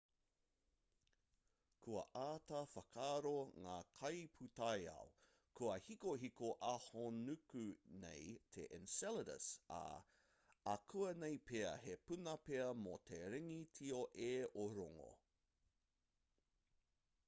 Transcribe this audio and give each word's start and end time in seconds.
kua 1.87 2.03
āta 2.21 2.61
whakaaro 2.71 3.33
ngā 3.65 3.75
kaipūtaiao 3.99 5.11
kua 5.59 5.75
hikohiko 5.89 6.49
ahonuku 6.71 7.61
nei 8.07 8.33
te 8.57 8.65
enceladus 8.79 9.51
ā 9.83 9.83
akuanei 10.73 11.39
pea 11.53 11.77
he 11.87 11.99
puna 12.11 12.37
pea 12.49 12.67
mō 12.87 12.97
te 13.13 13.21
ringi 13.37 13.61
tio 13.81 14.01
e 14.33 14.35
o 14.67 14.67
rongo 14.83 15.09